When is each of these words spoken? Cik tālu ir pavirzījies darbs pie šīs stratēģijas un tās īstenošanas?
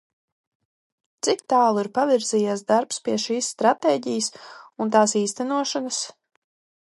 Cik 1.25 1.43
tālu 1.53 1.81
ir 1.81 1.89
pavirzījies 1.97 2.63
darbs 2.71 2.99
pie 3.09 3.17
šīs 3.25 3.51
stratēģijas 3.55 4.31
un 4.85 4.95
tās 4.97 5.15
īstenošanas? 5.23 6.01